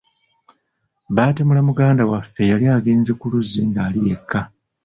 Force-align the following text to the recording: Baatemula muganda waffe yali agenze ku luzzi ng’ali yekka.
Baatemula 1.15 1.61
muganda 1.69 2.03
waffe 2.11 2.43
yali 2.51 2.65
agenze 2.77 3.11
ku 3.19 3.25
luzzi 3.31 3.59
ng’ali 3.69 3.99
yekka. 4.07 4.39